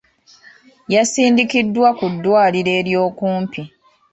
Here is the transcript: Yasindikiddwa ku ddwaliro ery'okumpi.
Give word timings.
Yasindikiddwa 0.93 1.89
ku 1.97 2.05
ddwaliro 2.13 2.71
ery'okumpi. 2.79 3.61